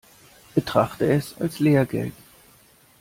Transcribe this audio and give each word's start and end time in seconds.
Betrachte 0.55 1.05
es 1.13 1.39
als 1.39 1.59
Lehrgeld. 1.59 2.13